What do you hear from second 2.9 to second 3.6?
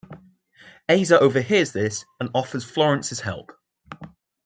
his help.